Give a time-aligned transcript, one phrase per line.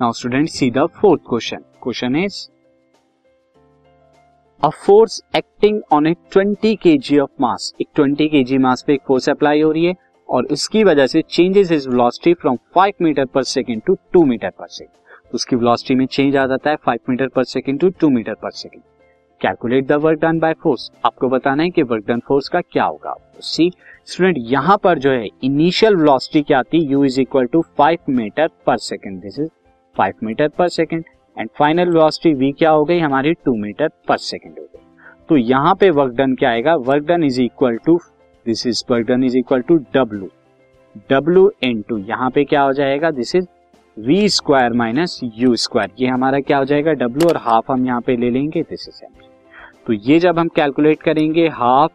[0.00, 2.36] Now student see the fourth question question is
[4.62, 9.00] a force acting on a 20 KG of mass एक 20 KG मास पे एक
[9.06, 9.94] force apply हो रही है
[10.28, 14.50] और उसकी वजह से changes is velocity from 5 meter per second to 2 meter
[14.50, 18.10] per second उसकी वेलोसिटी में चेंज आ जाता है 5 meter per second to 2
[18.10, 18.82] meter per second
[19.40, 22.84] calculate the work done by force आपको बताना है कि वर्क डन फोर्स का क्या
[22.84, 23.14] होगा.
[23.40, 23.72] सी
[24.06, 26.94] स्टूडेंट यहाँ पर जो है इनिशियल वेलोसिटी क्या आती है?
[26.94, 29.48] U is equal to 5 meter per second this is
[30.00, 31.04] 5 meter per second
[31.36, 32.98] and final velocity v क्या हो गई?
[32.98, 34.80] हमारी 2 मीटर पर सेकंड हो गई।
[35.28, 36.74] तो यहाँ पे वर्क डन क्या आएगा?
[36.76, 37.98] Work done is equal to
[38.46, 40.28] this is work done is equal to w.
[41.12, 43.10] W into यहाँ पे क्या हो जाएगा?
[43.10, 43.46] This is
[43.96, 46.92] v square minus u square ये हमारा क्या हो जाएगा?
[47.06, 49.02] W और हाफ़ हम यहाँ पे ले लेंगे दिस इज़
[49.86, 51.92] तो ये जब हम कैलकुलेट करेंगे हाफ़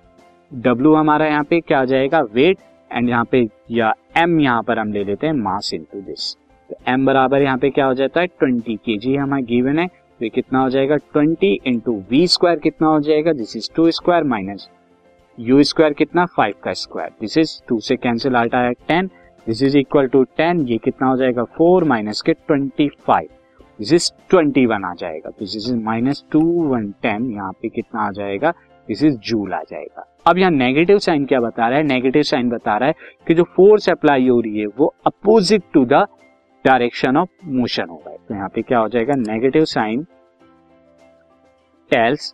[0.52, 2.22] w हमारा यहाँ पे क्या हो जाएगा?
[2.34, 2.58] वेट
[2.92, 6.36] एंड यहाँ पे या m यहाँ पर हम ले लेते हैं मास इनटू दिस
[6.70, 8.28] तो m बराबर यहाँ पे क्या हो जाता है?
[8.30, 10.96] ट्वेंटी के जी हमारा गिवन है तो कितना हो जाएगा?
[10.96, 13.34] ट्वेंटी इंटू वी स्क्वायर कितना हो जाएगा?
[13.34, 14.68] This is two square minus
[15.38, 16.26] u square कितना?
[16.38, 19.10] फाइव का स्क्वायर दिस इज़ टू से कैंसिल आउट आया ten
[19.48, 21.44] this is equal to ten ये कितना हो जाएगा?
[21.58, 23.28] फोर माइनस के twenty five
[23.80, 25.30] this is twenty one आ जाएगा.
[25.40, 28.52] This is minus two one ten यहाँ पे कितना आ जाएगा?
[28.88, 30.06] दिस इज़ जूल आ जाएगा.
[30.28, 31.84] अब यहाँ नेगेटिव साइन क्या बता रहा है?
[31.84, 32.96] नेगेटिव साइन बता रहा है
[33.28, 36.06] कि जो फोर्स अप्लाई हो रही है, वो opposite to the
[36.66, 39.16] direction of motion होगा तो यहाँ पे क्या हो जाएगा?
[39.18, 40.04] Negative sign
[41.92, 42.34] tells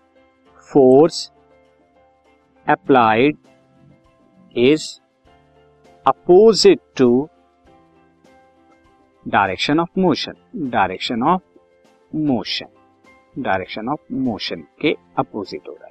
[0.72, 1.32] force
[2.68, 3.38] applied
[4.56, 4.88] is
[6.06, 7.30] opposite to
[9.26, 10.34] direction of motion
[10.70, 11.42] direction of
[12.16, 12.68] motion
[13.40, 15.91] direction of motion के अपोजिट हो रहा है।